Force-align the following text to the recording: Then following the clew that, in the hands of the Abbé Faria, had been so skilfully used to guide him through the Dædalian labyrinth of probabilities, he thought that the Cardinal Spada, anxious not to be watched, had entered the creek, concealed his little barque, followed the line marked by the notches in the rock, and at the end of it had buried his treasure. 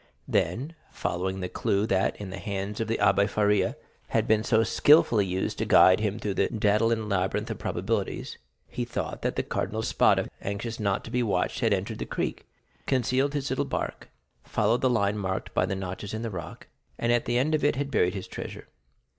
Then 0.27 0.73
following 0.91 1.41
the 1.41 1.47
clew 1.47 1.85
that, 1.85 2.19
in 2.19 2.31
the 2.31 2.39
hands 2.39 2.79
of 2.81 2.87
the 2.87 2.97
Abbé 2.97 3.29
Faria, 3.29 3.75
had 4.07 4.27
been 4.27 4.43
so 4.43 4.63
skilfully 4.63 5.27
used 5.27 5.59
to 5.59 5.65
guide 5.65 5.99
him 5.99 6.17
through 6.17 6.33
the 6.33 6.47
Dædalian 6.47 7.07
labyrinth 7.07 7.51
of 7.51 7.59
probabilities, 7.59 8.39
he 8.67 8.83
thought 8.83 9.21
that 9.21 9.35
the 9.35 9.43
Cardinal 9.43 9.83
Spada, 9.83 10.27
anxious 10.41 10.79
not 10.79 11.03
to 11.03 11.11
be 11.11 11.21
watched, 11.21 11.59
had 11.59 11.71
entered 11.71 11.99
the 11.99 12.07
creek, 12.07 12.47
concealed 12.87 13.35
his 13.35 13.51
little 13.51 13.63
barque, 13.63 14.09
followed 14.43 14.81
the 14.81 14.89
line 14.89 15.19
marked 15.19 15.53
by 15.53 15.67
the 15.67 15.75
notches 15.75 16.15
in 16.15 16.23
the 16.23 16.31
rock, 16.31 16.65
and 16.97 17.11
at 17.11 17.25
the 17.25 17.37
end 17.37 17.53
of 17.53 17.63
it 17.63 17.75
had 17.75 17.91
buried 17.91 18.15
his 18.15 18.25
treasure. 18.25 18.67